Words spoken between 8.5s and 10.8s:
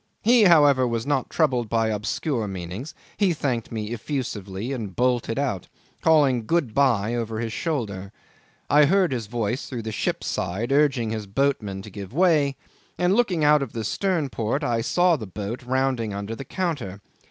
I heard his voice through the ship's side